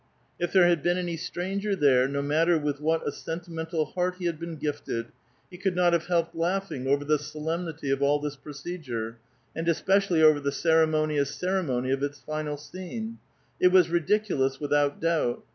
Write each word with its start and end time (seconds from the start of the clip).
If 0.39 0.51
there 0.51 0.65
had 0.67 0.81
been 0.81 0.97
any 0.97 1.15
stranger 1.15 1.75
there, 1.75 2.07
no 2.07 2.23
matter 2.23 2.57
with 2.57 2.81
what 2.81 3.07
a 3.07 3.11
sentimental 3.11 3.85
heart 3.85 4.15
he 4.17 4.25
had 4.25 4.39
been 4.39 4.55
gifted, 4.55 5.11
he 5.51 5.59
could 5.59 5.75
not 5.75 5.93
have 5.93 6.07
helped 6.07 6.33
laughing 6.35 6.87
over 6.87 7.05
the 7.05 7.19
solemnity 7.19 7.91
of 7.91 8.01
all 8.01 8.17
this 8.19 8.35
procedure, 8.35 9.19
and 9.55 9.69
especially 9.69 10.23
over 10.23 10.39
the 10.39 10.51
ceremonious 10.51 11.39
ceremou}* 11.39 11.93
of 11.93 12.01
its 12.01 12.19
final 12.19 12.57
scene, 12.57 13.19
it 13.59 13.67
was 13.71 13.91
ridiculous 13.91 14.59
without 14.59 14.99
doubt. 14.99 15.43